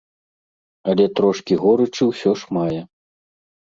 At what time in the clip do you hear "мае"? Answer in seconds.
2.61-2.81